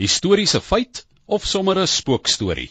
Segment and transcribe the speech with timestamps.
[0.00, 2.70] Historiese feit of sommer 'n spookstorie?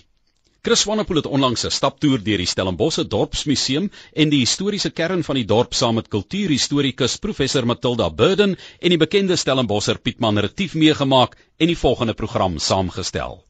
[0.65, 5.35] Chris Swanepoel het onlangs 'n staptoer deur die Stellenbosse Dorpsmuseum en die historiese kern van
[5.35, 11.37] die dorp saam met kultuurhistorikus professor Matilda Burden en die bekende Stellenbosser Pietman Retief meegemaak
[11.57, 13.43] en die volgende program saamgestel.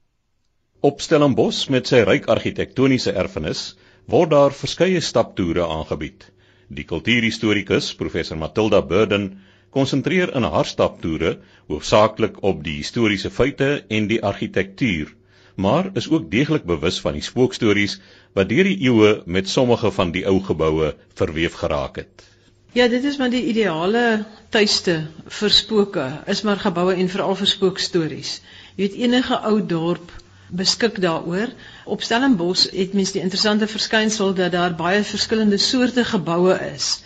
[0.81, 3.75] Op Stellenbos met sy ryk argitektoniese erfenis
[4.07, 6.31] word daar verskeie staptoere aangebied.
[6.67, 9.39] Die kultuurhistorikus professor Matilda Burden
[9.75, 11.37] konsentreer in haar staptoere
[11.69, 15.11] hoofsaaklik op die historiese feite en die argitektuur,
[15.55, 17.99] maar is ook deeglik bewus van die spookstories
[18.37, 22.25] wat deur die eeue met sommige van die ou geboue verweef geraak het.
[22.73, 24.95] Ja, dit is maar die ideale tuiste
[25.39, 28.39] vir spooke, is maar geboue en veral vir spookstories.
[28.75, 30.11] Jy weet enige ou dorp
[30.49, 31.49] beskik daaroor.
[31.85, 36.99] Op Stellenbosch het mens die interessante verskynsel dat daar baie verskillende soorte geboue is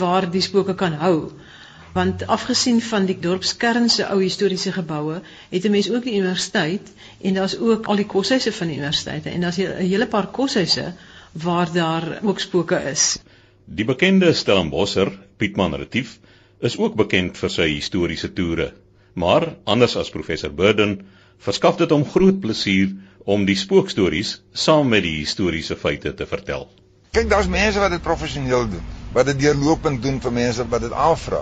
[0.00, 1.30] waar die spooke kan hou
[1.92, 6.92] want afgesien van die dorpskern se ou historiese geboue het 'n mens ook die universiteit
[7.20, 10.92] en daar's ook al die koshuise van die universiteite en daar's 'n hele paar koshuise
[11.32, 13.18] waar daar ook spooke is.
[13.64, 16.18] Die bekende Stellenbosser Pietman Retief
[16.58, 18.72] is ook bekend vir sy historiese toere,
[19.12, 21.00] maar anders as professor Burden
[21.38, 22.90] verskaf dit hom groot plesier
[23.24, 26.68] om die spookstories saam met die historiese feite te vertel.
[27.10, 30.92] Kyk, daar's mense wat dit professioneel doen, wat dit deurlopend doen vir mense wat dit
[30.92, 31.40] aanvra.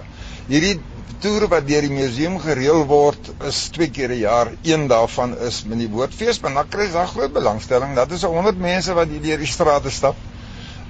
[0.48, 0.78] Hierdie
[1.20, 4.50] toere wat deur die museum gereël word is twee keer 'n jaar.
[4.64, 7.92] Een daarvan is met die woordfees, maar dan kry jy daar groot belangstelling.
[7.94, 10.16] Dat is 100 mense wat hier deur die strate stap.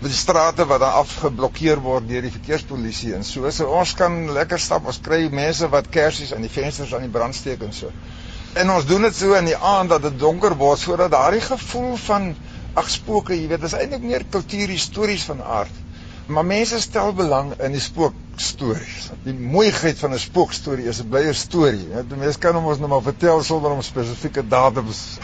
[0.00, 3.50] Met die strate wat dan afgeblokkeer word deur die verkeerspolisie en so.
[3.50, 4.86] So ons kan lekker stap.
[4.86, 7.90] Ons kry mense wat kersies aan die vensters aan die brand steek en so.
[8.54, 11.96] En ons doen dit so in die aand dat dit donker word sodat daardie gevoel
[11.96, 12.36] van
[12.74, 15.84] ag spooke, jy weet, is eintlik meer kultuurhistories van aard.
[16.28, 19.06] Maar mense stel belang in die spookstories.
[19.24, 21.86] Die mooiheid van 'n spookstorie is 'n blye storie.
[22.08, 25.16] Die mense kan hom ons nou maar vertel sonder om spesifieke datums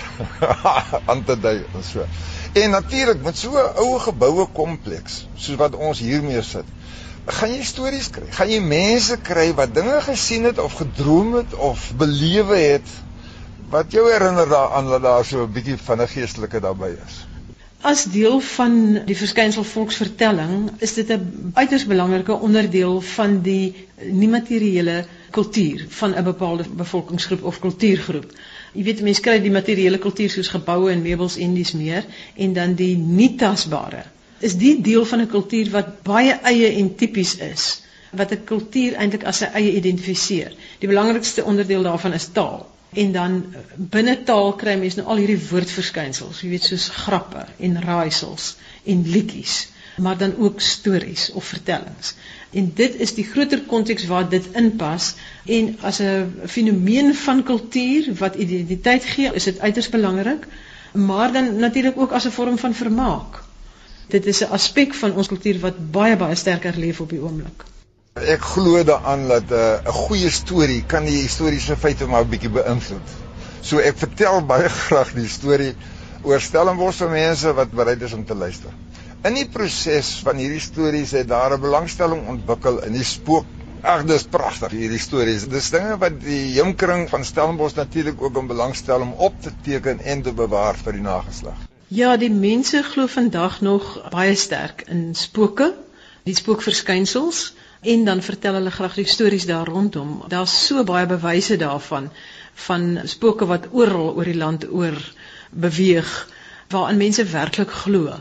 [1.11, 2.07] aan te dui en so.
[2.53, 6.65] En natuurlik met so 'n ou geboue kompleks soos wat ons hiermee sit,
[7.27, 8.31] gaan jy stories kry.
[8.31, 12.89] Gaan jy mense kry wat dinge gesien het of gedroom het of belewe het
[13.69, 17.27] wat jou herinner daaraan dat daar so 'n bietjie van 'n geestelike daarbey is.
[17.85, 23.75] As deel van die verskynsel volksvertelling is dit 'n uiters belangrike onderdeel van die
[24.21, 24.95] nie-materiële
[25.37, 28.33] kultuur van 'n bepaalde bevolkingsgroep of kultuurgroep.
[28.73, 32.53] Jy weet mense kry die materiële kultuur soos geboue en meubels en dis meer en
[32.53, 34.05] dan die nie-tasbare.
[34.41, 38.95] Is die deel van 'n kultuur wat baie eie en tipies is wat 'n kultuur
[38.95, 40.57] eintlik as sy eie identifiseer.
[40.79, 43.37] Die belangrikste onderdeel daarvan is taal en dan
[43.77, 48.55] binne taal kry mense nou al hierdie woordverskynsels, jy weet soos grappe en raaisels
[48.91, 49.57] en liedjies,
[50.05, 52.15] maar dan ook stories of vertellings.
[52.51, 55.15] En dit is die groter konteks waar dit inpas
[55.59, 60.47] en as 'n fenomeen van kultuur wat identiteit gee, is dit uiters belangrik,
[60.93, 63.43] maar dan natuurlik ook as 'n vorm van vermaak.
[64.09, 67.65] Dit is 'n aspek van ons kultuur wat baie baie sterker leef op die oomblik.
[68.15, 72.29] Ek glo daaraan dat eh, 'n uh, goeie storie kan die historiese feite maar 'n
[72.31, 73.09] bietjie beïnvloed.
[73.61, 75.73] So ek vertel baie graag die storie
[76.23, 78.71] oor Stellenbosch vir mense wat bereid is om te luister.
[79.27, 83.51] In die proses van hierdie stories het daar 'n belangstelling ontwikkel in die spook.
[83.83, 85.49] Ag, dis pragtig hierdie stories.
[85.49, 89.99] Dis dinge wat die heemkring van Stellenbosch natuurlik ook om belangstel om op te teken
[90.01, 91.59] en te bewaar vir die nageslag.
[91.89, 95.75] Ja, die mense glo vandag nog baie sterk in spooke,
[96.23, 97.55] die spookverskynsels
[97.85, 100.23] en dan vertel hulle graag die stories daar rondom.
[100.29, 102.11] Daar's so baie bewyse daarvan
[102.67, 104.97] van spooke wat oral oor die land oor
[105.51, 106.11] beweeg
[106.73, 108.15] waaraan mense werklik glo.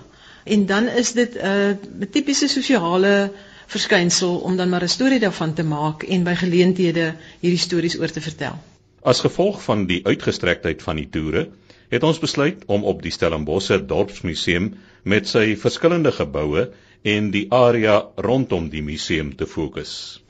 [0.43, 3.31] En dan is dit 'n uh, tipiese sosiale
[3.67, 8.11] verskynsel om dan maar 'n storie daarvan te maak en by geleenthede hierdie stories oor
[8.11, 8.59] te vertel.
[9.01, 11.49] As gevolg van die uitgestrektheid van die toere,
[11.89, 16.69] het ons besluit om op die Stellenbosse Dorpsmuseum met sy verskillende geboue
[17.03, 20.21] en die area rondom die museum te fokus.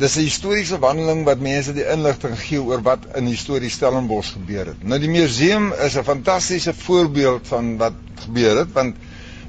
[0.00, 4.66] Dis 'n historiese wandeling wat mense die inligting gee oor wat in histories Stellenbosch gebeur
[4.72, 4.82] het.
[4.82, 8.96] Nou die museum is 'n fantastiese voorbeeld van wat gebeur het want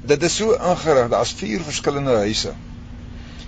[0.04, 2.52] dit is so ingerig, daar's vier verskillende huise.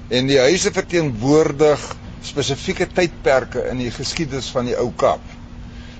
[0.08, 5.20] En die huise verteenwoordig spesifieke tydperke in die geskiedenis van die ou Kaap.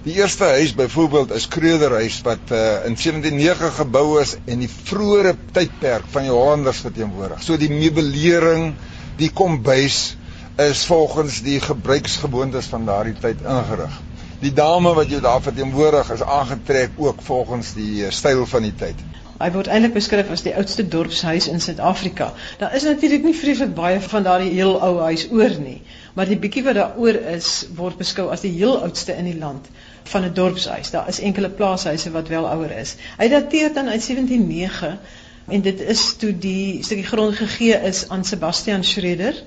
[0.05, 5.33] Die eerste huis byvoorbeeld is Kreuderhuis wat uh, in 1709 gebou is en die vroeëre
[5.57, 7.41] tydperk van die Hollanders verteenwoordig.
[7.41, 8.75] So die meubelering,
[9.17, 10.19] die kombuis
[10.61, 13.97] is volgens die gebruiksgewoontes van daardie tyd ingerig.
[14.45, 18.77] Die dame wat jy daar verteenwoordig is aangetrek ook volgens die uh, styl van die
[18.85, 19.01] tyd.
[19.41, 22.35] Hy word eintlik beskryf as die oudste dorpshuis in Suid-Afrika.
[22.61, 25.81] Daar is natuurlik nie vreeslik baie van daardie heel ou huis oor nie
[26.15, 29.67] maar die bietjie wat daaroor is word beskou as die heel oudste in die land
[30.05, 30.91] van 'n dorpshuis.
[30.91, 32.95] Daar is enkele plaashuise wat wel ouer is.
[33.19, 34.99] Hy dateer dan uit 1709
[35.47, 39.43] en dit is toe die stukkie grond gegee is aan Sebastian Schreder.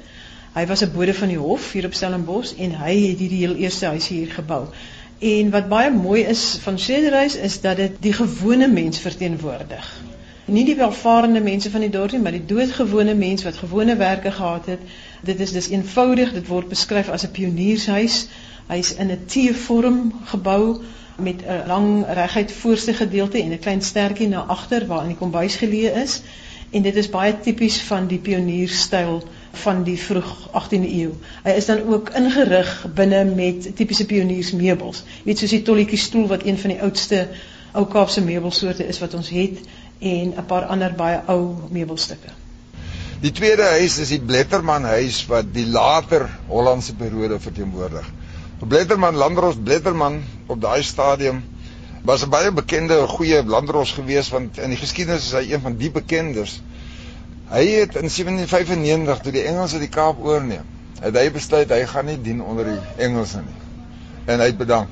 [0.54, 3.56] Hy was 'n bode van die hof hier op Stellenbosch en hy het hierdie heel
[3.56, 4.65] eerste huis hier gebou.
[5.19, 10.01] En wat baie mooi is van Schrederhuis is dat dit die gewone mens verteenwoordig.
[10.45, 14.31] Nie die welvarende mense van die dorp nie, maar die doodgewone mens wat gewone werke
[14.31, 14.80] gehad het.
[15.21, 18.27] Dit is dus eenvoudig, dit word beskryf as 'n pioniershuis.
[18.68, 20.81] Hy's in 'n T-vorm gebou
[21.18, 25.18] met 'n lang reguit voorste gedeelte en 'n klein stertjie na agter waar in die
[25.18, 26.22] kombuis geleë is.
[26.69, 31.12] En dit is baie tipies van die pionierstyl van die vroeg 18de eeu.
[31.44, 35.04] Hy is dan ook ingerig binne met tipiese pioniersmeubels.
[35.24, 37.28] Weet soos die tolletjie stoel wat een van die oudste
[37.72, 39.60] ou Kaapse meubelsoorte is wat ons het
[40.00, 42.30] en 'n paar ander baie ou meubelstukke.
[43.22, 48.12] Die tweede huis is die Bletterman huis wat die later Hollandse periode verteenwoordig.
[48.59, 51.44] Bletterman Landros Bletterman op daai stadium
[52.01, 55.77] was 'n baie bekende goeie landros gewees want in die geskiedenis is hy een van
[55.77, 56.62] die bekendes.
[57.50, 60.65] Hy het in 1795 toe die Engelse die Kaap oorneem,
[61.00, 63.59] het hy besluit hy gaan nie dien onder die Engelse nie.
[64.25, 64.89] En hy het bedank.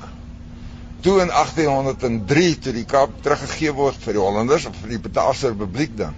[1.00, 5.48] Toe in 1803 toe die Kaap teruggegee word vir die Hollanders of vir die Bataafse
[5.48, 6.14] Republiek dan,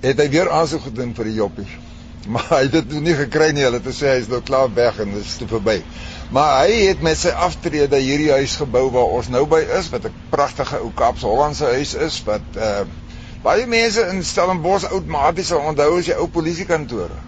[0.00, 1.68] het hy weer aansoek gedoen vir die Joppie.
[2.32, 3.64] Maar hy het dit nie gekry nie.
[3.66, 5.80] Hulle het gesê hy's nou klaar weg en dit is te verby.
[6.32, 10.06] Maar hy het met sy aftrede hierdie huis gebou waar ons nou by is, wat
[10.08, 12.84] 'n pragtige ou Kaapse Hollandse huis is wat uh
[13.42, 17.18] Baie mense in Stellenbosch outomaties sal onthou as die ou polisiekantore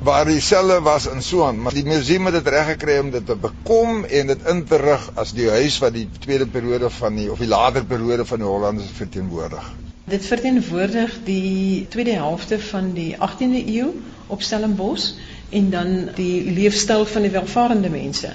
[0.00, 3.26] waar die selle was in Suwan, maar die museum het dit reg gekry om dit
[3.26, 7.18] te bekom en dit in te rig as die huis wat die tweede periode van
[7.20, 9.66] die of die later periode van die Hollanders verteenwoordig.
[10.08, 13.90] Dit verteenwoordig die tweede helfte van die 18de eeu
[14.26, 15.12] op Stellenbosch
[15.50, 18.30] en dan die leefstyl van die welvarende mense.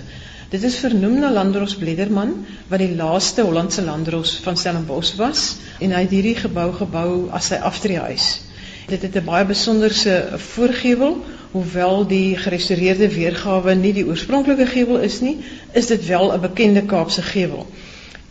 [0.49, 2.33] Dit is vernoem na Landros Blederman
[2.67, 7.49] wat die laaste Hollandse Landros van Stellenbosch was en hy het hierdie gebou gebou as
[7.51, 8.27] sy aftreehuis.
[8.87, 9.45] Dit het 'n baie
[10.37, 11.17] voorgevel,
[11.51, 15.37] hoewel die gerestoreerde weergawe nie die oorspronklike gevel is nie,
[15.73, 17.65] is dit wel 'n bekende Kaapse gevel.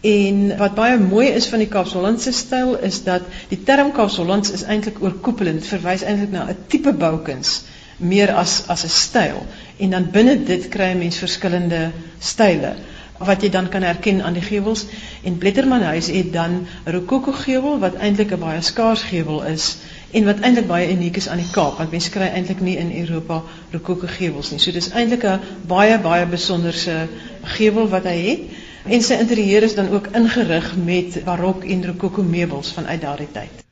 [0.00, 2.32] En wat baie mooi is van die Kaapse-Hollandse
[2.80, 7.62] is dat die term Kaapse-Hollands is eintlik oorkoepelend, verwys eintlik na 'n tipe boukuns
[7.98, 9.46] meer as as 'n styl
[9.76, 12.74] en dan binne dit kry 'n mens verskillende style
[13.18, 14.86] wat jy dan kan herken aan die gevels
[15.22, 19.76] en Bletterman huis het dan 'n rokoko gevel wat eintlik 'n baie skaars gevel is
[20.10, 22.92] en wat eintlik baie uniek is aan die Kaap want mense kry eintlik nie in
[23.00, 24.58] Europa rokoko gevels nie.
[24.58, 27.08] So dis eintlik 'n baie baie besonderse
[27.42, 28.40] gevel wat hy het
[28.84, 33.63] en sy interieur is dan ook ingerig met barok en rokoko meubels vanuit daardie tyd.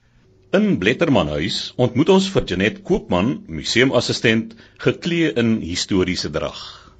[0.52, 4.50] In Blettermanhuis ontmoet ons vir Janet Koopman, museumassistent,
[4.84, 6.58] geklee in historiese drag.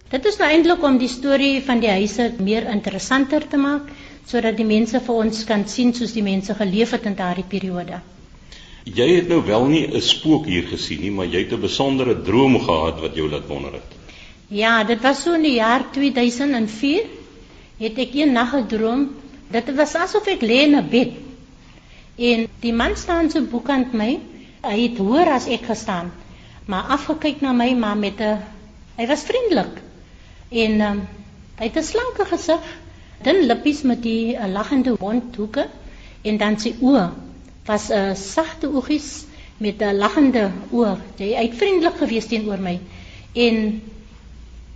[0.09, 3.91] Dit is nou eintlik om die storie van die huise meer interessanter te maak
[4.31, 7.99] sodat die mense vir ons kan sien soos die mense geleef het in daardie periode.
[8.89, 12.15] Jy het nou wel nie 'n spook hier gesien nie, maar jy het 'n besondere
[12.23, 13.91] droom gehad wat jou laat wonder het.
[14.49, 17.05] Ja, dit was so in die jaar 2004
[17.79, 19.11] het ek een nag gedroom.
[19.51, 21.13] Dit was asof ek lê in 'n bed
[22.23, 24.13] En die man staan so boekant my.
[24.63, 26.13] Hy het hoor as ek gestaan,
[26.71, 28.39] maar afgekyk na my maar met 'n
[28.99, 29.81] hy was vriendelik.
[30.51, 31.01] En um,
[31.59, 32.63] hy het 'n slanke gesig,
[33.23, 35.67] dun lippies met die uh, lagende mondhoeke
[36.23, 37.11] en dan sy oë
[37.67, 39.25] was 'n uh, sagte oogies
[39.59, 40.97] met 'n lagende oë.
[41.19, 42.81] Hy het vriendelik gewees teenoor my
[43.33, 43.83] en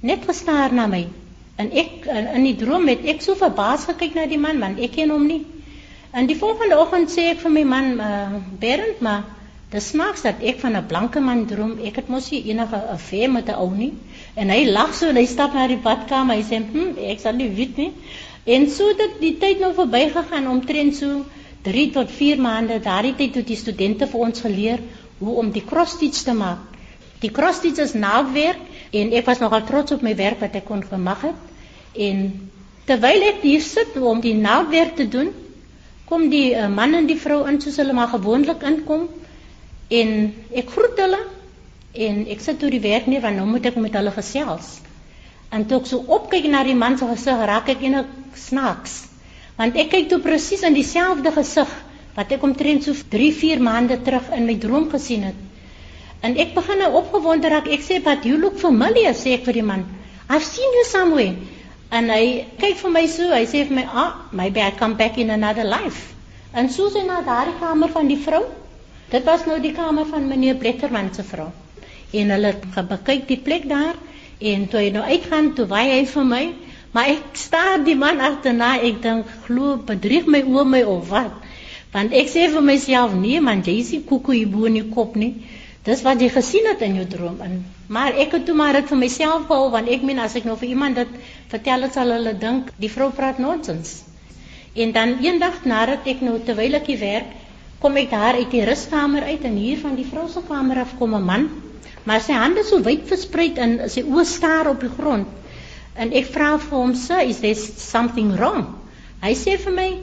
[0.00, 1.06] net gestaar na my.
[1.56, 4.92] En ek in die droom het ek so verbaas gekyk na die man want ek
[4.92, 5.44] ken hom nie.
[6.16, 9.26] En die volgende oggend sê ek vir my man, uh, Berend, maar
[9.68, 11.74] dit smaaks dat ek van 'n blanke man droom.
[11.84, 13.92] Ek het mos nie enige affaire met 'n ou nie.
[14.34, 16.36] En hy lag so en hy stap na die badkamer.
[16.36, 17.92] Hy sê, "Hm, ek sal nie weet nie."
[18.46, 21.24] En so het die tyd nou verbygegaan omtrent so
[21.62, 22.80] 3 tot 4 maande.
[22.80, 24.78] Daardie tyd het die studente vir ons geleer
[25.18, 26.58] hoe om die cross stitch te maak.
[27.20, 28.58] Die cross stitch is naaldwerk
[28.90, 31.34] en ek was nogal trots op my werk wat ek kon gemaak het.
[31.92, 32.50] En
[32.84, 35.34] terwyl ek hier sit om die naaldwerk te doen,
[36.06, 39.08] kom die uh, man en die vrou in soos hulle maar gewoonlik inkom
[39.90, 40.12] en
[40.54, 41.22] ek groet hulle
[42.06, 44.76] en ek sit toe die werk nie want nou moet ek met hulle gesels.
[45.50, 49.04] En toe ek so opkyk na die man se gesig, raak ek enig snaaks.
[49.56, 51.70] Want ek kyk toe presies in dieselfde gesig
[52.16, 55.42] wat ek omtrent so 3-4 maande terug in my droom gesien het.
[56.24, 57.68] En ek begin nou opgewonde raak.
[57.68, 59.84] Ek sê, "But you look familiar," sê ek vir die man.
[60.28, 61.36] "I've seen you somewhere."
[61.90, 65.18] En hy kyk vir my so, hy sê vir my, "Ah, maybe I come back
[65.18, 66.14] in another life."
[66.52, 68.44] En so sien na daardie kamer van die vrou.
[69.10, 71.50] Dit was nou die kamer van meneer Bletterman se vrou.
[72.12, 73.94] En hulle het bekyk die plek daar
[74.38, 76.42] En toe hy nou uitgaan, toe waai hy vir my,
[76.92, 78.74] maar ek staar die man agterna.
[78.84, 81.32] Ek dink glo bedrieg my oom my of wat?
[81.94, 84.84] Want ek sê vir myself, nee man, jy is nie koekoe hier bo in die
[84.92, 85.32] kop nie.
[85.88, 87.62] Dis wat jy gesien het in jou droom in.
[87.86, 90.56] Maar ek het toe maar dit vir myself gehou want ek meen as ek nou
[90.58, 91.10] vir iemand dit
[91.52, 94.00] vertel, het sal hulle dink die vrou praat nonsens.
[94.74, 97.30] En dan eendag nadat ek nou terwyl ek hier werk,
[97.80, 100.96] kom ek daar uit die ruskamer uit en hier van die vrou se kamer af
[100.98, 101.48] kom 'n man,
[102.04, 105.26] maar sy hande so wyd verspreid en sy oë staar op die grond.
[105.94, 108.66] En ek vra vir hom, "Sir, is there something wrong?"
[109.22, 109.96] Hy sê vir my,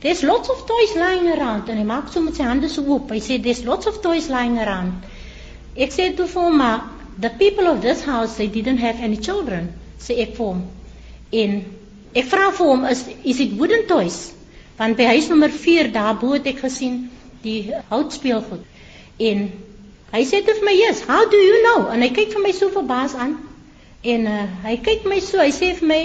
[0.00, 3.10] "There's lots of toys lying around." En hy maak so met sy hande so oop.
[3.10, 4.92] Hy sê, "There's lots of toys lying around."
[5.76, 6.80] Ek sê toe vir hom,
[7.18, 10.62] "The people of this house, they didn't have any children." Sê ek vir hom.
[11.32, 11.64] En
[12.14, 14.32] ek vra vir hom, "Is is it wooden toys?"
[14.78, 17.10] Want by huis nommer 4 daarbo het ek gesien
[17.42, 18.64] die houtspeelgoed.
[19.18, 19.50] En
[20.12, 22.68] hy sê vir my, "Yes, how do you know?" En hy kyk vir my so
[22.70, 23.38] verbaas aan.
[24.04, 26.02] En uh, hy kyk my so, hy sê vir my,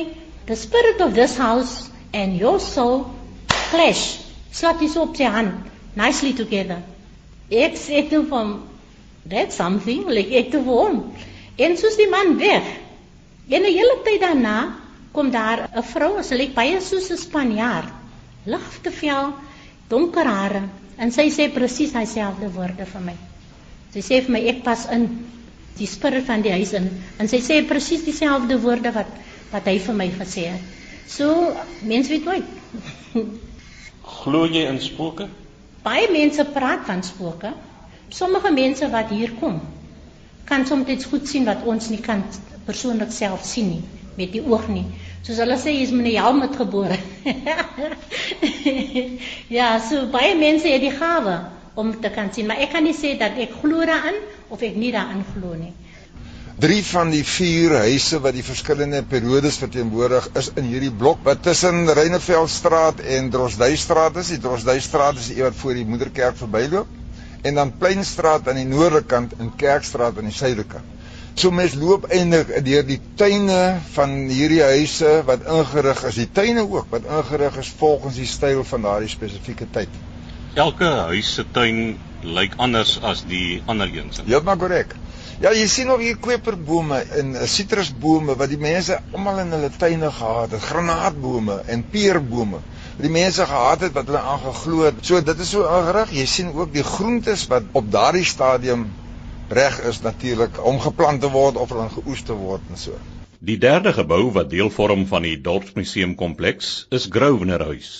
[0.47, 3.05] "The spirit of this house and your soul
[3.69, 4.19] clash."
[4.51, 5.53] Slap hy so op sy hand,
[5.95, 6.81] nicely together.
[7.51, 8.55] Ek sê toe vir hom,
[9.25, 11.13] "That's something," like ek vir hom.
[11.57, 12.63] En soos die man weg.
[13.49, 14.75] En 'n hele tyd daarna
[15.11, 17.93] kom daar 'n vrou, sy lyk baie soos 'n Spanjaard.
[18.45, 19.33] Ligte vel,
[19.89, 20.63] donker hare,
[20.97, 23.15] en sy sê presies dieselfde woorde vir my.
[23.93, 25.07] Sy sê vir my ek pas in
[25.77, 29.07] die spirit van die huis in en sy sê presies dieselfde woorde wat
[29.51, 30.61] wat hy vir my gesê het.
[31.07, 32.45] So mense weet nooit.
[34.21, 35.27] Glo jy in spooke?
[35.83, 37.51] Baie mense praat van spooke.
[38.11, 39.61] Sommige mense wat hier kom
[40.45, 42.25] kan soms goed sien wat ons nie kan
[42.67, 43.83] persoonlik self sien nie
[44.17, 44.83] met die oog nie.
[45.23, 46.97] Soos hulle sê jy's met 'n helm gebore.
[49.57, 51.37] ja, so baie mense het die gawe
[51.75, 54.75] om te kan sien, maar ek kan nie sê dat ek glo daarin of ek
[54.75, 55.73] nie daarin glo nie.
[56.59, 61.43] Drie van die vier huise wat die verskillende periodes verteenwoordig is in hierdie blok wat
[61.43, 64.35] tussen Reineveldstraat en Drosduistraat is.
[64.35, 67.00] Die Drosduistraat is die een wat voor die Moederkerk verbyloop
[67.41, 70.97] en dan Pleinstraat aan die noordelike kant en Kerkstraat aan die suidelike kant.
[71.39, 76.19] So mens loop eintlik deur die tuine van hierdie huise wat ingerig is.
[76.19, 80.01] Die tuine ook wat ingerig is volgens die styl van daardie spesifieke tyd.
[80.59, 84.25] Elke huis se tuin lyk anders as die ander een se.
[84.27, 84.97] Heeltemal korrek.
[85.41, 90.11] Ja, jy sien nog hier kweperbome en sitrusbome wat die mense almal in hulle tuine
[90.13, 92.59] gehad het, granaatbome en peerbome.
[92.97, 94.99] Die mense gehad het wat hulle aangeglo het.
[95.01, 96.11] So dit is so ingerig.
[96.11, 98.89] Jy sien ook die groentes wat op daardie stadium
[99.49, 102.97] reg is natuurlik om geplant te word of dan geoes te word en so.
[103.39, 107.93] Die derde gebou wat deel vorm van die Dorpsmuseum kompleks is Grosvenor Huis.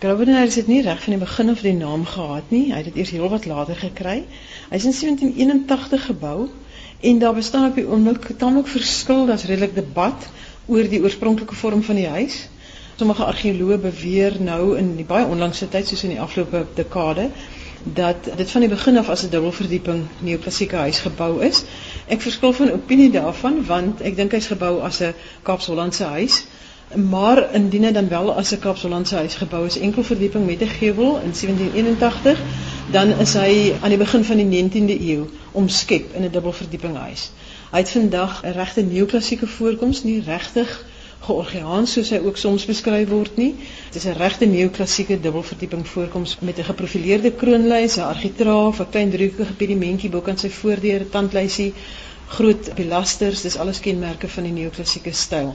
[0.00, 2.70] Grosvenor het dit nie reg van die begin af die naam gehad nie.
[2.72, 4.22] Hy het dit eers heelwat later gekry.
[4.70, 6.48] Hy is in 1781 gebou
[7.00, 10.28] En daar bestaan op die oomblik tamelik verskil, daar's redelik debat
[10.66, 12.48] oor die oorspronklike vorm van die huis.
[12.96, 17.26] Sommige argeoloë beweer nou in die baie onlangse tyd soos in die afgelope dekade
[17.98, 21.60] dat dit van die begin af as 'n dubbelverdieping neoklassieke huis gebou is.
[22.08, 25.12] Ek verskil van opinie daarvan want ek dink hy's gebou as 'n
[25.42, 26.38] Kaapse-Hollandse huis.
[26.94, 30.74] Maar indien dit dan wel as 'n Kaapse-Hollandse huis gebou is, enkel verdieping met 'n
[30.78, 32.40] gevel in 1781,
[32.90, 37.30] dan is hy aan die begin van die 19de eeu omskep in 'n dubbelverdieping huis.
[37.70, 40.84] Hy het vandag 'n regte neoklassieke voorkoms, nie regtig
[41.26, 43.52] georgiaans soos hy ook soms beskryf word nie.
[43.92, 49.10] Dit is 'n regte neoklassieke dubbelverdieping voorkoms met 'n geprofileerde kroonlys, 'n argitraaf, 'n klein
[49.10, 51.72] driehoekige pedimentjie bo kan sy voordeur, 'n tandlysie,
[52.26, 55.54] groot pilasters, dis alles kenmerke van die neoklassieke styl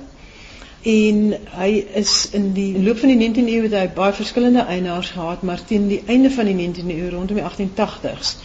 [0.81, 5.11] en hy is in die loop van die 19de eeu het hy baie verskillende eienaars
[5.13, 8.39] gehad maar teen die einde van die 19de eeu rondom die 1880s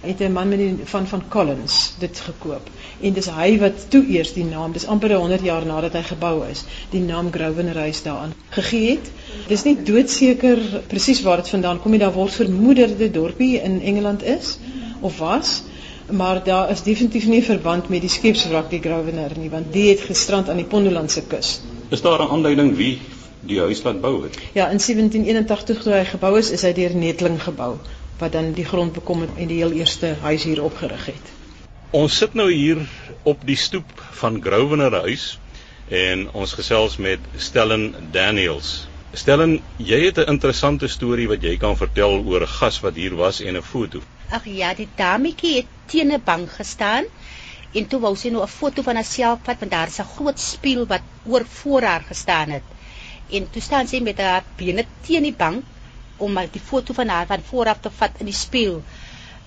[0.00, 2.70] het 'n man met die van van Collins dit gekoop.
[3.00, 6.48] En dis hy wat toe eers die naam dis amper 100 jaar nadat hy gebou
[6.50, 9.10] is die naam Grosvenor House daaraan gegee het.
[9.48, 12.00] Dis nie doodseker presies waar dit vandaan kom nie.
[12.00, 14.58] Daar word vermoed dat dit 'n dorpie in Engeland is
[15.00, 15.62] of was
[16.10, 20.00] maar daar is definitief nie verband met die skepswrak die Grosvenor nie want die het
[20.00, 21.60] gestrand aan die Pondolandse kus.
[21.88, 22.98] Is daar 'n aanduiding wie
[23.40, 24.38] die huis laat bou het?
[24.52, 27.76] Ja, in 1781 toe hy gebou is, is hy deur Netling gebou
[28.18, 31.32] wat dan die grond bekom het en die heel eerste huis hier opgerig het.
[31.90, 32.82] Ons sit nou hier
[33.22, 35.38] op die stoep van Grosvenor huis
[35.88, 38.88] en ons gesels met Stellen Daniels.
[39.12, 43.16] Stellen, jy het 'n interessante storie wat jy kan vertel oor 'n gas wat hier
[43.16, 44.02] was en 'n foto.
[44.30, 47.04] Ag ja, die dametjie het teen 'n bank gestaan
[47.76, 50.38] En toe wou sy nou 'n foto van haarself vat want daar is 'n groot
[50.40, 52.66] spieël wat oor voor haar gestaan het.
[53.30, 55.64] En toe staan sy met haar bene teen die bank
[56.18, 58.82] om die foto van haar van vooraf te vat in die spieël.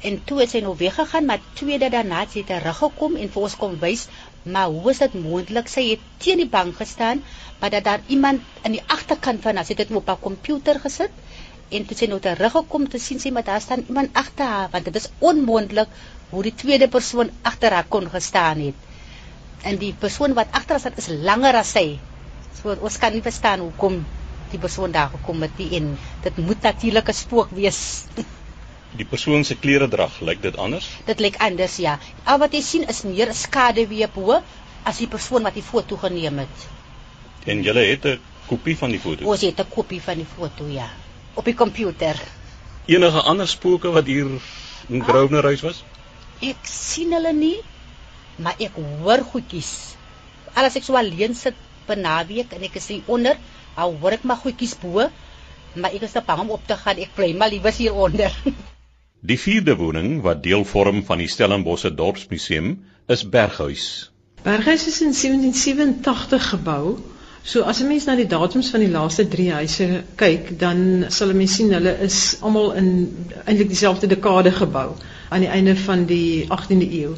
[0.01, 3.57] En toe het sy nou weggegaan, maar tweede daarna het sy teruggekom en vir ons
[3.63, 4.07] kom wys
[4.43, 7.19] Maar hoe is dit moontlik sy het teen die bank gestaan,
[7.59, 11.11] maar dat daar iemand aan die agterkant van haar sit het op haar komputer gesit
[11.69, 14.85] en toe sy nou teruggekom te sien sy maar daar staan iemand agter haar want
[14.89, 15.93] dit is onmoontlik
[16.31, 18.89] hoe die tweede persoon agter haar kon gestaan het.
[19.61, 21.85] En die persoon wat agter haar sit is langer as sy.
[22.61, 24.01] So ons kan nie verstaan hoekom
[24.51, 27.81] die persoon daar gekom het nie en dit moet natuurlik 'n spook wees.
[28.99, 30.89] Die persoon se klere drag, lyk dit anders?
[31.05, 31.99] dit lyk anders ja.
[32.23, 34.41] Al wat jy sien is meer skaduwee bo
[34.83, 36.67] as die persoon wat die foto geneem het.
[37.45, 39.25] En jy het 'n kopie van die foto.
[39.25, 40.89] Ons het 'n kopie van die foto ja
[41.33, 42.19] op die komputer.
[42.85, 44.27] Enige ander spooke wat hier
[44.89, 45.83] in Grosvenor huis was?
[46.41, 47.57] Ek sien hulle nie,
[48.41, 49.71] maar ek hoor goedjies.
[50.57, 53.37] Alles ek so alleen sit per naweek en ek is hier onder,
[53.75, 55.07] al hoor ek maar goedjies bo,
[55.75, 56.97] maar ek is te bang om op te gaan.
[56.97, 58.35] Ek bly maar liewer hier onder.
[59.31, 62.71] Die vierde woning wat deel vorm van die Stellenbosse Dorpsmuseum
[63.05, 64.09] is Berghuis.
[64.41, 66.97] Berghuis is in 1787 gebou.
[67.43, 71.29] So as 'n mens na die datums van die laaste 3 huise kyk, dan sal
[71.29, 72.89] 'n mens sien hulle is almal in
[73.45, 74.95] eintlik dieselfde dekade gebou
[75.29, 77.13] aan die einde van die 18de eeu.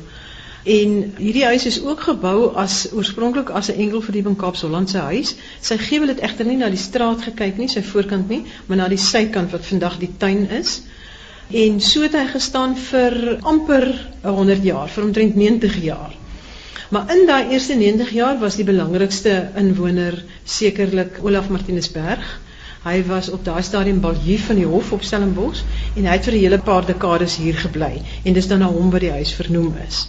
[0.63, 5.35] En hierdie huis is ook gebou as oorspronklik as 'n enkelverdieping Kaapse-Hollandse huis.
[5.59, 8.87] Sy gevel het egter nie na die straat gekyk nie, sy voorkant nie, maar na
[8.87, 10.81] die sykant wat vandag die tuin is.
[11.51, 13.89] En so het hy gestaan vir amper
[14.21, 16.15] 100 jaar, vir omtrent 90 jaar.
[16.89, 22.39] Maar in daai eerste 90 jaar was die belangrikste inwoner sekerlik Olaf Martinus Berg.
[22.83, 25.63] Hy was op daai stadium balie van die hof op Stellenbosch
[25.95, 28.91] en hy het vir 'n hele paar dekades hier gebly en dis dan na hom
[28.91, 30.07] wat die huis vernoem is.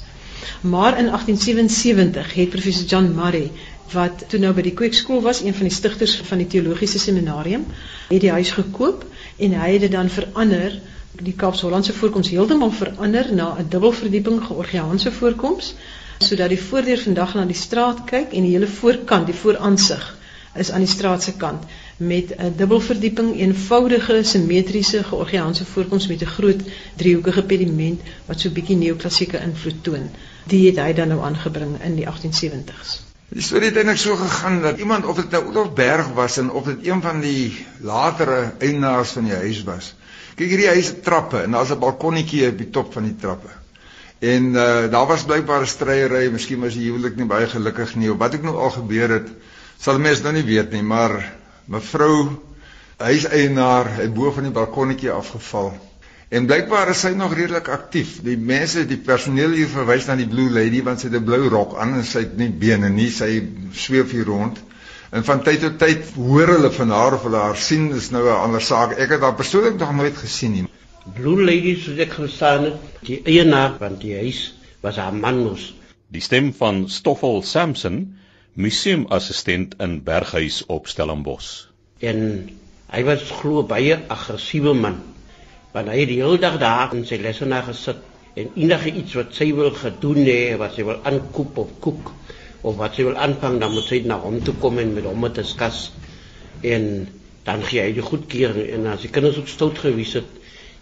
[0.60, 3.50] Maar in 1877 het professor John Murray
[3.92, 7.66] wat toe nou by die Kweekskool was, een van die stigters van die teologiese seminarium,
[8.08, 9.04] het die huis gekoop
[9.36, 10.80] en hy het dit dan verander
[11.22, 15.74] die Kaapse-Hollandse voorkoms heeltemal verander na 'n dubbelverdieping georgiaanse voorkoms
[16.18, 20.04] sodat die voordeur vandag na die straat kyk en die hele voorkant, die vooraansig
[20.54, 21.62] is aan die straat se kant
[21.96, 26.62] met 'n dubbelverdieping, eenvoudige simmetriese georgiaanse voorkoms met 'n groot
[26.96, 30.10] driehoekige pediment wat so 'n bietjie neoklassieke invloed toon.
[30.50, 33.00] Die het hy dan nou aangebring in die 1870s.
[33.34, 36.50] Die storie het eintlik so gegaan dat iemand of dit nou Oudolf Berg was en
[36.50, 39.94] of dit een van die latere eienaars van die huis was.
[40.34, 43.50] Kyk hierdie huis het trappe en daar's 'n balkonnetjie op die top van die trappe.
[44.18, 48.12] En uh, daar was blykbaar 'n stryery, miskien was die huwelik nie baie gelukkig nie
[48.12, 49.28] of wat ek nou al gebeur het,
[49.78, 51.32] sal mense nou nie weet nie, maar
[51.64, 52.38] mevrou
[52.96, 55.72] huiseienaar het bo van die balkonnetjie afgeval.
[56.34, 58.16] En blykbaar is sy nog redelik aktief.
[58.26, 61.46] Die mense, die personeel hier verwys na die Blue Lady want sy het 'n blou
[61.52, 63.28] rok aan en sy het nie bene nie, sy
[63.70, 64.58] sweef hier rond.
[65.14, 68.24] En van tyd tot tyd hoor hulle van haar of hulle haar sien, is nou
[68.26, 68.96] 'n ander saak.
[68.98, 70.66] Ek het haar persoonlik nog nooit gesien nie.
[71.14, 75.74] Blue Lady soos ek gestaan het, die eienaar van die huis was haar man mos.
[76.08, 78.18] Die stem van Stoffel Sampson,
[78.54, 81.66] museumassistent in Berghuis op Stellenbosch.
[81.98, 82.50] En
[82.90, 85.13] hy was glo baie aggressiewe man.
[85.74, 88.02] Want hy het die hele dag daar in sy lesenaar gesit
[88.38, 92.12] en enige iets wat sy wil gedoen hê, wat sy wil aankoop of koek
[92.64, 95.26] of wat sy wil aanvang, dan moet sy na hom toe kom en met hom
[95.26, 95.88] te diskus.
[96.62, 96.86] En
[97.44, 100.30] dan gee hy die goedkeuring en as die kinders ook stout gewees het,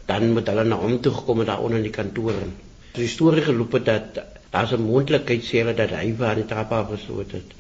[0.07, 2.37] dan moet hulle na hom toe gekom en daar onder in die kantoor.
[2.93, 4.21] So die storie geloop het dat
[4.53, 7.57] daar's 'n moontlikheid sê hulle dat hy waar die trap af gestoot het.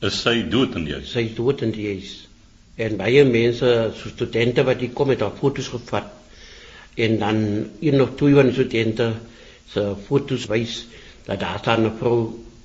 [0.00, 1.10] Is sy dood in die huis?
[1.10, 2.28] Sy is dood in die huis.
[2.76, 6.12] En baie mense, so studente wat hier kom het al foto's gevat.
[6.94, 7.38] En dan
[7.80, 9.12] een of twee van die studente
[9.66, 10.86] se foto's wys
[11.26, 12.18] dat daar staan 'n vrou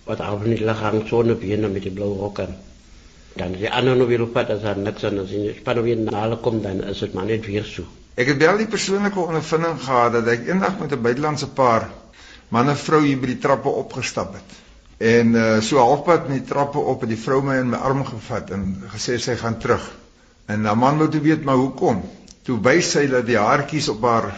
[0.03, 2.55] wat al in die liggaam sonder bene met die blou rok aan.
[3.33, 5.31] Dan die ander nou weer op pad as daar niks aan is.
[5.31, 7.83] En span weer na hulle kom dan is dit maar net weer so.
[8.15, 11.89] Ek het wel die persoonlike ondervinding gehad dat ek eendag met 'n buitelandse paar
[12.49, 14.57] man en vrou hier by die trappe opgestap het.
[14.97, 18.05] En uh so halfpad met die trappe op het die vrou my in my arm
[18.05, 19.91] gevat en gesê sy gaan terug.
[20.45, 22.01] En die man toe weet maar hoekom.
[22.47, 24.29] Toe wys sy dat die haartjies op haar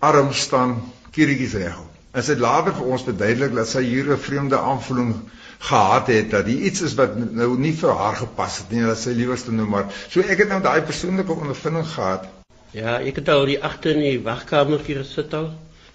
[0.00, 0.76] arm staan
[1.12, 1.88] kiertjies regop.
[2.12, 5.14] En sy het later vir ons verduidelik dat sy hier 'n vreemde aanvoeling
[5.58, 8.98] gehad het dat hier iets is wat nou nie vir haar gepas het nie, dat
[8.98, 9.86] sy liewerste nou maar.
[10.08, 12.26] So ek het nou daai persoonlike ondervinding gehad
[12.72, 15.50] Ja, ek het al die agter in die wagkamer gesit al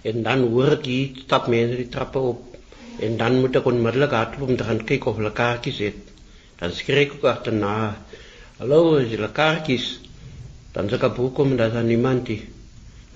[0.06, 2.44] en dan hoor ek die stap mense die trappe op
[3.02, 6.12] en dan moet ek onmiddellik hardloop om te gaan kyk of hulle kaartjies het.
[6.60, 7.72] Dan skrik ek agterna.
[8.60, 9.88] Hallo, is julle kaartjies?
[10.78, 12.46] Dan sê ek op hoekom dat daar niemand is.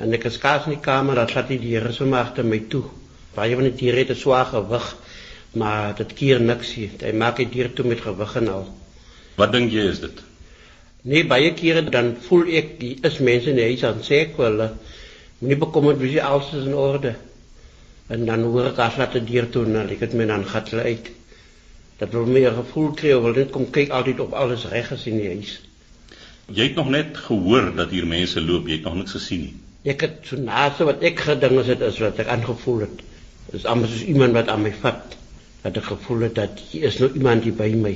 [0.02, 2.88] En ek skaars in die kamer, dan slaat die diere so maar agter my toe.
[3.36, 4.88] Baie van die diere het 'n swaar gewig,
[5.62, 6.89] maar dit keer niks nie.
[7.04, 8.67] Hy maak die dier toe met gewig en al.
[9.38, 10.24] Wat dink jy is dit?
[11.02, 14.36] Nee, baie kere dan voel ek die is mense in die huis aan sê ek
[14.38, 14.60] wel
[15.39, 17.15] moenie bekommerd wees alles is in orde.
[18.08, 20.74] En dan hoor ek as laat die deur toe en ek het my dan gat
[20.74, 21.10] uit.
[21.97, 25.17] Dat wil meer gevoel kry wil net kom kyk altyd op alles reg is in
[25.17, 25.60] die huis.
[26.52, 29.54] Jy het nog net gehoor dat hier mense loop, jy het nog niks gesien nie.
[29.92, 33.00] Ek het so naaste wat ek gedink het is wat ek aangevoel het.
[33.48, 35.16] Dit is amper soos iemand wat aan my vat.
[35.64, 37.96] Dat ek gevoel het dat hier is nou iemand hier by my.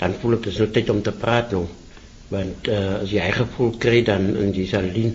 [0.00, 1.66] Dan voel ek dis nou tyd om te praat nou.
[2.32, 5.12] Want uh, as jy hy gevoel kry dan in die salin,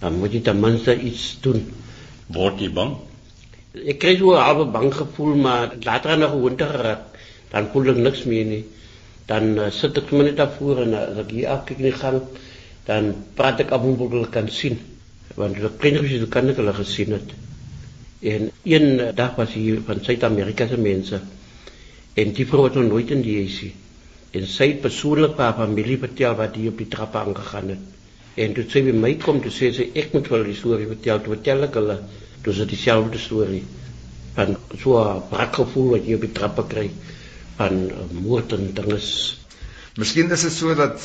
[0.00, 1.60] dan moet jy ten minste iets doen.
[2.34, 2.96] Word jy bang?
[3.78, 7.04] Ek kry so 'n halwe bang gevoel, maar later aan 'n gewoonte geraak,
[7.52, 8.64] dan voel ek niks meer nie.
[9.28, 12.20] Dan uh, sit ek net daarvoor en uh, as ek hier afkyk in die gang,
[12.88, 14.78] dan praat ek af hoe ek hulle kan sien.
[15.36, 17.34] Want die kinders kan ek hulle gesien het.
[18.32, 21.20] En een uh, dag was hier van Suid-Amerika se mense.
[22.18, 23.74] En die vrou het nog nooit in die huis nie.
[24.38, 27.84] En sy persoonlik haar familie vertel wat hier op die trappe aangegaan het.
[28.38, 31.20] En toe sy by my kom, toe sê sy ek moet wel die storie vertel,
[31.24, 31.98] toe vertel ek hulle
[32.48, 33.64] het dieselfde storie
[34.34, 36.86] van so 'n brakgevoel wat jy op die trappe kry
[37.58, 39.08] van uh, moord en dinges.
[39.98, 41.02] Miskien is dit so dat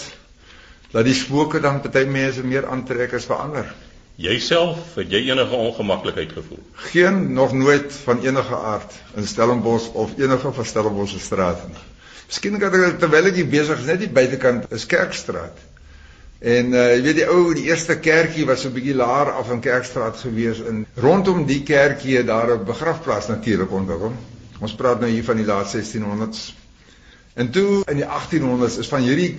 [0.93, 3.69] dat die spooke dan party mense meer aantrek as vir ander.
[4.21, 6.59] Jouself het jy enige ongemaklikheid gevoel?
[6.91, 11.81] Geen nog nooit van enige aard in Stellenbosch of enige van Stellenbosch se strate nie.
[12.29, 15.57] Miskien kan ek terwyl ek besig is net die buitekant is Kerkstraat.
[16.43, 19.49] En uh jy weet die ou die eerste kerkie was so 'n bietjie laer af
[19.49, 24.13] in Kerkstraat gewees en rondom die kerkie daar 'n begrafplaas natuurlik ontwikkel.
[24.63, 26.53] Ons praat nou hier van die laat 1600s.
[27.33, 29.31] En toe in die 1800s is van hierdie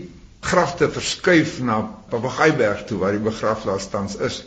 [0.45, 1.79] grafte verskuif na
[2.11, 4.43] Papagaiberg toe waar die begrafplaas tans is.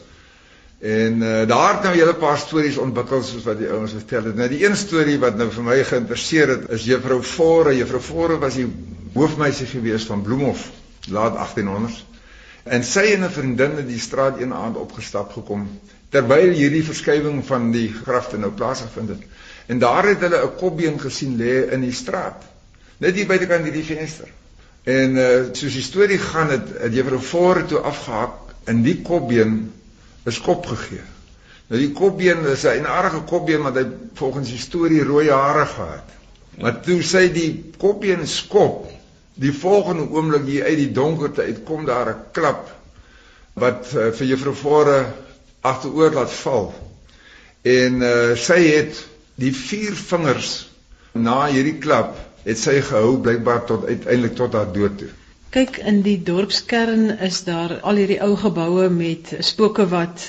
[0.77, 4.23] En uh daar het nou 'n hele paar stories ontwikkel soos wat die ouens vertel
[4.29, 4.35] het.
[4.35, 7.75] Nou die een storie wat nou vir my geïnteresseer het is Juffrou Vore.
[7.77, 8.67] Juffrou Vore was die
[9.13, 10.69] hoofmeisie gewees van Bloemhof
[11.09, 12.05] laat 1800s.
[12.63, 15.67] En sy en 'n vriendin het die straat een aand opgestap gekom
[16.09, 19.23] terwyl hierdie verskywing van die grafte nou plaasgevind het.
[19.67, 22.43] En daar het hulle 'n kopbeen gesien lê in die straat.
[22.97, 24.27] Net hier buitekant hierdie venster.
[24.83, 29.71] En uh soos die storie gaan het, het juffrou voor toe afgehak en die kopbeen
[30.25, 31.03] is kop gegee.
[31.67, 36.15] Nou die kopbeen is 'n aardige kopbeen want hy volgens die storie rooi hare gehad.
[36.57, 38.87] Maar toe sy die kopbeen skop
[39.37, 42.71] Die volgende oomblik hier uit die donkerte uitkom daar 'n klap
[43.53, 44.97] wat uh, vir juffrou Vore
[45.61, 46.73] agteroor laat val.
[47.61, 49.03] En uh, sy het
[49.37, 50.51] die vier vingers
[51.13, 55.09] na hierdie klap het sy gehou blykbaar tot uiteindelik tot haar dood toe.
[55.53, 60.25] Kyk in die dorpskern is daar al hierdie ou geboue met spooke wat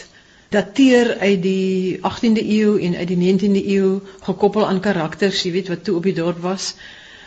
[0.53, 3.88] dateer uit die 18de eeu en uit die 19de eeu
[4.29, 6.75] gekoppel aan karakters, jy weet wat toe op die dorp was.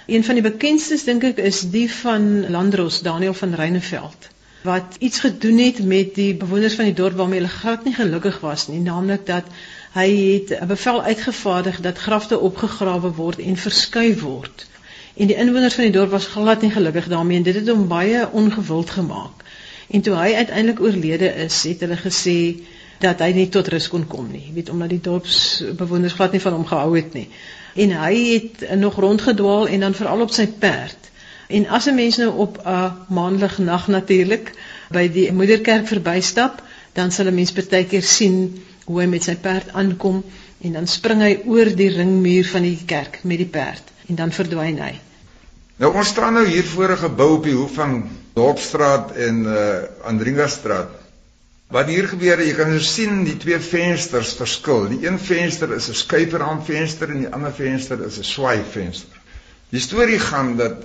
[0.07, 5.19] Een van die bekendstes dink ek is die van Landros Daniel van Reyneveld wat iets
[5.19, 8.79] gedoen het met die bewoners van die dorp waarmee hulle glad nie gelukkig was nie,
[8.79, 9.47] naamlik dat
[9.93, 14.67] hy het 'n bevel uitgevaardig dat grafte opgegrawe word en verskuif word.
[15.15, 17.87] En die inwoners van die dorp was glad nie gelukkig daarmee en dit het hom
[17.87, 19.43] baie ongewild gemaak.
[19.89, 22.63] En toe hy uiteindelik oorlede is, het hulle gesê
[22.99, 26.53] dat hy nie tot rus kon kom nie, weet omdat die dorpsbewoners glad nie van
[26.53, 27.27] hom gehou het nie
[27.73, 30.97] en hy het nog rondgedwaal en dan veral op sy perd.
[31.47, 34.51] En as 'n mens nou op 'n maandag nag natuurlik
[34.89, 39.71] by die moederkerk verbystap, dan sal 'n mens partykeer sien hoe hy met sy perd
[39.73, 40.19] aankom
[40.61, 44.35] en dan spring hy oor die ringmuur van die kerk met die perd en dan
[44.35, 44.93] verdwyn hy.
[45.81, 50.07] Nou ons staan nou hier voor 'n gebou op die hoek van Dorpstraat en uh
[50.11, 50.99] Andringastraat.
[51.71, 54.89] Wat hier gebeur, jy kan nou sien die twee vensters verskil.
[54.91, 59.21] Die een venster is 'n skuiperraamvenster en die ander venster is 'n swaai venster.
[59.69, 60.83] Die storie gaan dat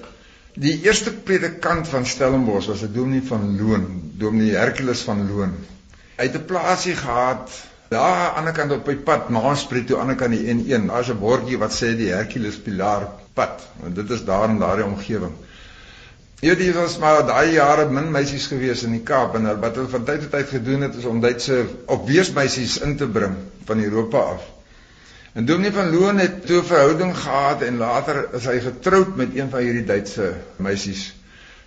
[0.55, 5.55] die eerste predikant van Stellenbosch was 'n dominee van Loon, dominee Hercules van Loon.
[6.17, 7.51] Hy het 'n plaasie gehad
[7.89, 10.55] daar aan die ander kant op die pad Maaspreek toe aan die ander kant die
[10.55, 10.87] N1.
[10.87, 13.63] Daar's 'n bordjie wat sê die Hercules Pilaar pad.
[13.85, 15.33] En dit is daar in daardie omgewing.
[16.41, 19.89] Ja, dit was maar daai jare min meisies gewees in die Kaap en wat hulle
[19.89, 24.19] van tyd tot tyd gedoen het is om Duitse opweesmeisies in te bring van Europa
[24.19, 24.43] af.
[25.33, 29.35] En Dominee van Loon het toe 'n verhouding gehad en later is hy getroud met
[29.35, 31.15] een van hierdie Duitse meisies.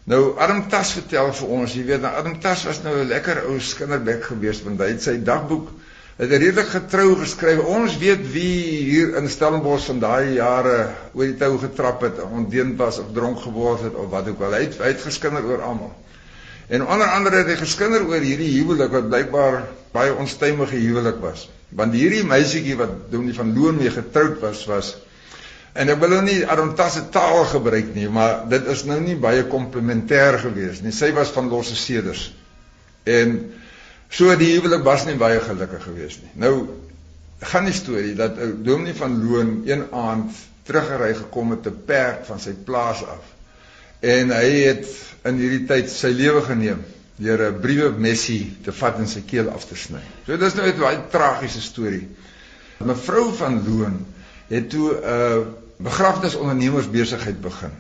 [0.04, 3.44] Nou Adam Tas vertel vir ons, jy weet, nou Adam Tas was nou 'n lekker
[3.46, 5.70] ou skinderbek geweest want hy het sy dagboek
[6.20, 7.62] het redelik getrou geskryf.
[7.64, 10.78] Ons weet wie hier in Stellenbosch van daai jare
[11.14, 14.58] oor die tou getrap het, ondeend was of dronk geword het of wat ook al.
[14.58, 15.94] Hy het, hy het geskinder oor almal.
[16.68, 19.62] En onder andere het hy geskinder oor hierdie huwelik wat blykbaar
[19.96, 21.48] baie onstuimige huwelik was.
[21.74, 24.98] Want hierdie meisietjie wat Dominee van Loon mee getroud was, was
[25.80, 29.46] en ek wil nou nie arontasse taal gebruik nie, maar dit is nou nie baie
[29.48, 30.92] komplementêr geweest nie.
[30.92, 32.26] Sy was van losse seders.
[33.08, 33.38] En
[34.10, 36.32] So die huwelik was nie baie gelukkig geweest nie.
[36.34, 36.54] Nou
[37.40, 40.32] gaan die storie dat ou Dominee van Loon een aand
[40.68, 43.24] teruggery gekom met 'n perd van sy plaas af.
[44.00, 44.86] En hy het
[45.24, 46.84] in hierdie tyd sy lewe geneem
[47.16, 50.02] deur 'n briewe messie te vat en sy keel af te sny.
[50.26, 52.08] So dis nou 'n baie tragiese storie.
[52.78, 54.06] Mevrou van Loon
[54.48, 57.72] het toe 'n uh, begrafnisondernemers besigheid begin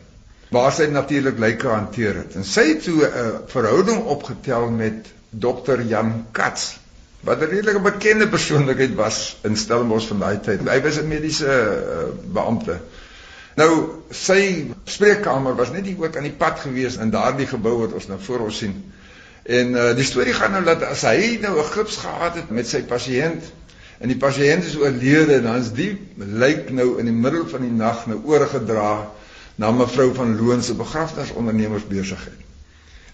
[0.50, 2.36] waar sy natuurlik lyke hanteer het.
[2.36, 6.78] En sy het toe 'n uh, verhouding opgetel met dokter Jan Kats
[7.20, 10.64] wat 'n redelike bekende persoonlikheid was in Stellenbosch van daai tyd.
[10.68, 12.80] Hy was 'n mediese uh, beampte.
[13.56, 13.72] Nou
[14.10, 18.08] sy spreekkamer was net hier ook aan die pad gewees in daardie gebou wat ons
[18.08, 18.76] nou voor ons sien.
[19.44, 22.68] En uh, die storie gaan nou dat as hy nou 'n gips gehad het met
[22.68, 23.44] sy pasiënt
[24.00, 27.72] en die pasiënt is oorlede, dan is die lijk nou in die middel van die
[27.72, 29.12] nag nou oorgedra
[29.56, 32.49] na mevrou van Loon se begrafnisondernemers besigheid.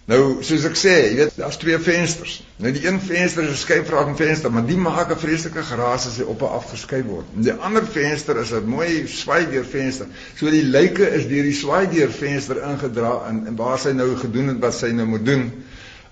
[0.05, 2.35] Nou, soos ek sê, jy weet, daar's twee vensters.
[2.61, 6.17] Nou die een venster is 'n skyfraak venster, maar die maak 'n vreeslike geraas as
[6.17, 7.25] hy op en af geskei word.
[7.35, 10.05] En die ander venster is 'n mooi swaaideur venster.
[10.35, 14.47] So die lyke is deur die swaaideur venster ingedra en, en waar sy nou gedoen
[14.47, 15.51] het wat sy nou moet doen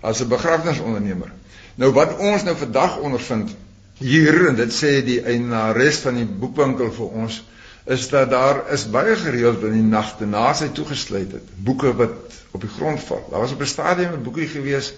[0.01, 1.31] as 'n begrafnisondernemer.
[1.75, 3.55] Nou wat ons nou vandag ondervind
[3.99, 7.43] hier en dit sê die eienares van die boekwinkel vir ons
[7.85, 12.37] is dat daar is baie gereeld in die nagte na sy toegesluit het boeke wat
[12.53, 13.23] op die grond val.
[13.31, 14.93] Daar was op 'n stadium 'n boekie gewees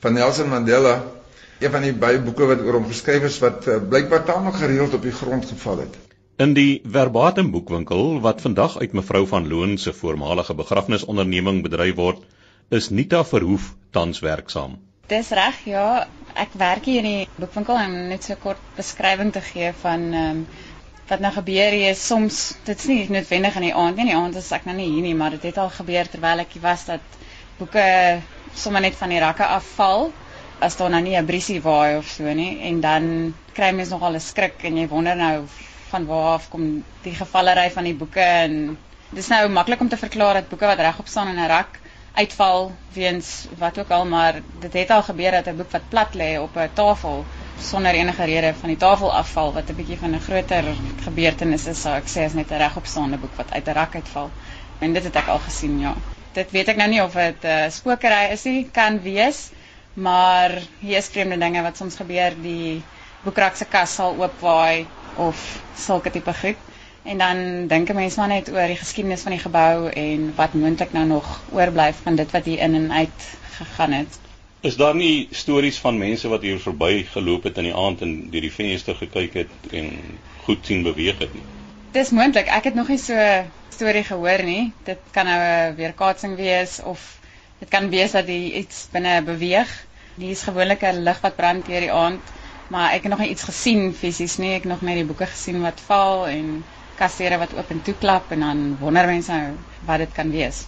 [0.00, 1.02] van Nelson Mandela,
[1.58, 4.94] een van die baie boeke wat oor hom geskryf is wat uh, blykbaar tamelik gereeld
[4.94, 5.96] op die grond geval het.
[6.36, 12.22] In die Verbatim boekwinkel wat vandag uit mevrou van Loon se voormalige begrafnisonderneming bedryf word,
[12.68, 14.78] is Nita Verhoef tans werksaam.
[15.08, 19.40] Dis reg, ja, ek werk hier in die boekwinkel en net so kort beskrywing te
[19.40, 20.46] gee van ehm um,
[21.08, 24.16] wat nou gebeur hier is soms dit's nie noodwendig in die aand nie, in die
[24.16, 26.62] aand is ek nou nie hier nie, maar dit het al gebeur terwyl ek hier
[26.62, 27.00] was dat
[27.58, 28.20] boeke
[28.54, 30.10] sommer net van die rakke afval
[30.60, 34.14] as daar nou nie 'n briesie waai of so nie en dan kry mens nogal
[34.14, 35.46] 'n skrik en jy wonder nou
[35.90, 38.78] van waar af kom die gevallery van die boeke en
[39.10, 41.80] dis nou maklik om te verklaar dat boeke wat regop staan in 'n rak
[42.14, 46.14] uitval weens wat ook al maar dit het al gebeur dat 'n boek wat plat
[46.14, 47.24] lê op 'n tafel
[47.60, 50.64] sonder enige rede van die tafel afval wat 'n bietjie van 'n groter
[51.04, 54.30] gebeurtenis is, sou ek sê is net 'n regopstaande boek wat uit 'n rak uitval.
[54.78, 55.94] En dit het ek al gesien, ja.
[56.32, 59.50] Dit weet ek nou nie of dit 'n uh, spokery is nie, kan wees,
[59.94, 62.82] maar hier is vreemde dinge wat soms gebeur, die
[63.24, 66.56] boekrak se kas sal oopwaai of sulke tipe goed.
[67.02, 70.54] En dan dink 'n mens maar net oor die geskiedenis van die gebou en wat
[70.54, 73.20] moontlik nou nog oorbly van dit wat hier in en uit
[73.58, 74.18] gegaan het.
[74.60, 78.14] Is daar nie stories van mense wat hier verby geloop het in die aand en
[78.32, 79.92] deur die venster gekyk het en
[80.46, 81.44] goed sien beweeg het nie?
[81.94, 82.50] Dis moontlik.
[82.50, 84.72] Ek het nog nie so 'n storie gehoor nie.
[84.84, 87.20] Dit kan nou 'n weerkaatsing wees of
[87.60, 89.70] dit kan wees dat iets binne beweeg.
[90.16, 92.22] Hier is gewoonlik 'n lig wat brand deur die aand,
[92.68, 94.54] maar ek het nog nie iets gesien fisies nie.
[94.54, 96.64] Ek het nog net die boeke gesien wat val en
[96.96, 99.54] kassere wat oop en toe klap en dan wonder mense nou
[99.86, 100.66] wat dit kan wees.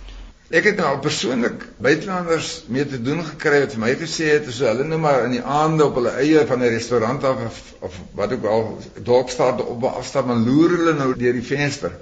[0.50, 4.66] Ek het nou persoonlik buitelanders mee te doen gekry wat vir my gesê het so
[4.66, 8.00] hulle nou maar in die aande op hulle eie van 'n restaurant af of, of
[8.18, 8.64] wat ook al
[9.06, 11.94] dalk staan op 'n afstand maar loer hulle nou deur die venster.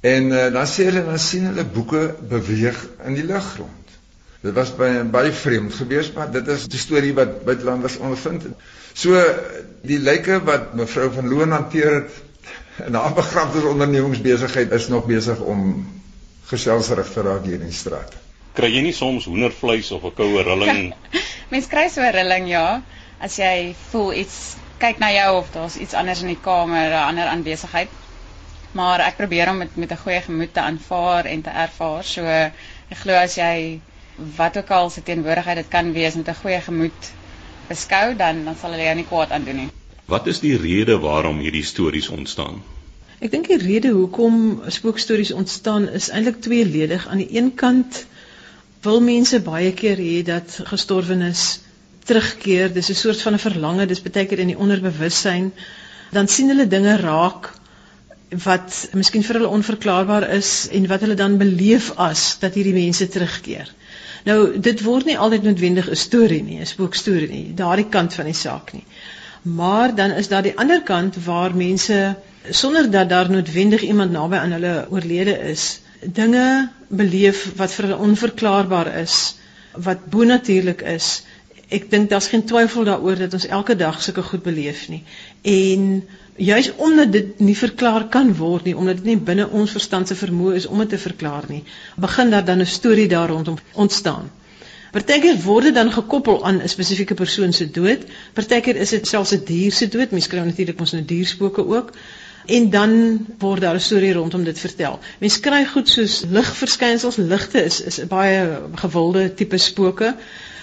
[0.00, 3.96] En uh, dan sê hulle dan sien hulle boeke beweeg in die lug rond.
[4.40, 8.52] Dit was baie baie vreemd geweest maar dit is die storie wat buitelanders ondervind het.
[8.92, 9.16] So
[9.80, 12.12] die lyke wat mevrou van Loon hanteer het
[12.88, 15.86] in haar begrafnisondernemingsbesigheid is nog besig om
[16.48, 18.14] geselsrig te raak hier in die straat.
[18.56, 20.94] Kry jy nie soms hoendervleis of 'n koue rilling?
[21.52, 22.82] Mens kry so 'n rilling ja,
[23.20, 27.08] as jy voel iets kyk na jou of daar's iets anders in die kamer, 'n
[27.10, 27.88] ander aanwesigheid.
[28.72, 32.04] Maar ek probeer om dit met 'n goeie gemoed te aanvaar en te ervaar.
[32.04, 33.80] So ek glo as jy
[34.36, 37.12] wat ook al se teenwoordigheid dit kan wees met 'n goeie gemoed
[37.68, 39.70] beskou, dan dan sal hulle jou nie kwaad aandoen nie.
[40.06, 42.62] Wat is die rede waarom hierdie stories ontstaan?
[43.18, 44.34] Ek dink die rede hoekom
[44.70, 47.06] spookstories ontstaan is eintlik tweeledig.
[47.10, 48.04] Aan die een kant
[48.84, 51.42] wil mense baie keer hê dat gestorwenes
[52.06, 52.70] terugkeer.
[52.76, 55.50] Dis 'n soort van 'n verlange, dis baie keer in die onderbewussyn.
[56.12, 57.50] Dan sien hulle dinge raak
[58.44, 63.08] wat miskien vir hulle onverklaarbaar is en wat hulle dan beleef as dat hierdie mense
[63.08, 63.74] terugkeer.
[64.24, 68.24] Nou dit word nie altyd noodwendig 'n storie nie, 'n spookstorie nie, daardie kant van
[68.24, 68.86] die saak nie.
[69.42, 72.16] Maar dan is daar die ander kant waar mense
[72.50, 78.04] sonder dat daar noodwendig iemand naby aan hulle oorlede is, dinge beleef wat vir hulle
[78.08, 79.16] onverklaarbaar is,
[79.72, 81.10] wat bonatuurlik is.
[81.68, 85.02] Ek dink daar's geen twyfel daaroor dat ons elke dag sulke goed beleef nie.
[85.42, 86.04] En
[86.36, 90.16] juis omdat dit nie verklaar kan word nie, omdat dit nie binne ons verstand se
[90.16, 91.64] vermoë is om dit te verklaar nie,
[91.96, 94.30] begin daar dan 'n storie daar rondom ontstaan.
[94.92, 98.06] Partykeer word dit dan gekoppel aan 'n spesifieke persoon se dood.
[98.32, 100.10] Partykeer is dit selfs 'n dier se dood.
[100.10, 101.92] Mens kry natuurlik ons nou dierspoke ook
[102.48, 102.92] en dan
[103.38, 104.98] word daar 'n storie rondom dit vertel.
[105.20, 110.14] Mens kry goed soos ligverskynsels, ligte is is baie gewilde tipe spooke.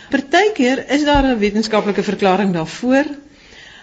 [0.09, 3.05] Partykeer is daar 'n wetenskaplike verklaring daarvoor,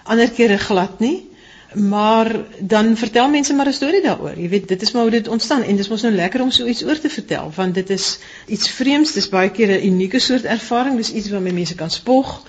[0.03, 1.31] ander kere glad nie.
[1.75, 4.39] Maar dan vertel mense maar 'n storie daaroor.
[4.39, 6.51] Jy weet, dit is maar hoe dit ontstaan en dit is mos nou lekker om
[6.51, 10.19] so iets oor te vertel want dit is iets vreemds, dis baie keer 'n unieke
[10.19, 12.43] soort ervaring, dis iets waarmee mense kan spog.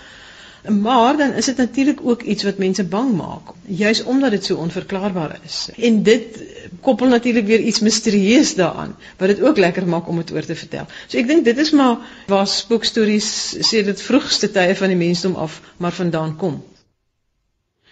[0.67, 4.55] Maar dan is dit natuurlik ook iets wat mense bang maak, juis omdat dit so
[4.55, 5.69] onverklaarbaar is.
[5.75, 6.43] En dit
[6.79, 10.55] koppel natuurlik weer iets misterieus daaraan wat dit ook lekker maak om dit oor te
[10.55, 10.85] vertel.
[11.07, 11.97] So ek dink dit is maar
[12.27, 13.27] waar spookstories
[13.59, 16.63] sê dit vroegste tye van die mensdom af maar vandaan kom.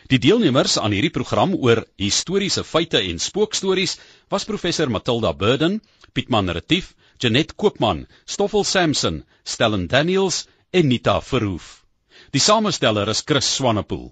[0.08, 3.98] Die deelnemers aan hierdie program oor historiese feite en spookstories
[4.30, 5.82] was professor Matilda Burden,
[6.14, 11.81] Pietman Retief, Janet Koopman, Stoffel Sampson, Stellan Daniels en Nita Verhoef.
[12.34, 14.12] Die samesteller is Chris Swanepoel.